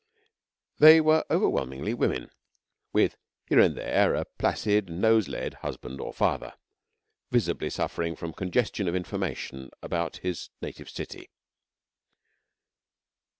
[0.79, 2.31] They were overwhelmingly women,
[2.91, 6.55] with here and there a placid nose led husband or father,
[7.29, 11.29] visibly suffering from congestion of information about his native city.